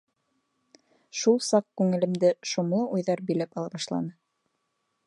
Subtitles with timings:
[1.19, 4.15] Шул саҡ күңелемде шомло уйҙар биләп ала башланы.